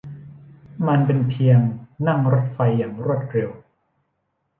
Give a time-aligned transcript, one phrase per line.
[0.87, 1.59] มันเป็นเพียง
[2.07, 3.49] นั่งรถไฟอย่างรวดเร็ว